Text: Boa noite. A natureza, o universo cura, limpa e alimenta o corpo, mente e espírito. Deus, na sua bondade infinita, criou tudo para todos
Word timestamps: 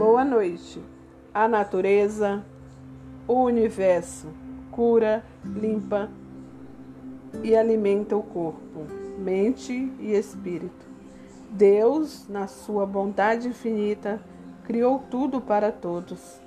Boa 0.00 0.24
noite. 0.24 0.82
A 1.34 1.46
natureza, 1.46 2.42
o 3.28 3.42
universo 3.42 4.28
cura, 4.70 5.22
limpa 5.44 6.08
e 7.42 7.54
alimenta 7.54 8.16
o 8.16 8.22
corpo, 8.22 8.86
mente 9.18 9.92
e 10.00 10.12
espírito. 10.12 10.88
Deus, 11.50 12.26
na 12.30 12.46
sua 12.46 12.86
bondade 12.86 13.46
infinita, 13.46 14.18
criou 14.64 15.00
tudo 15.10 15.38
para 15.38 15.70
todos 15.70 16.40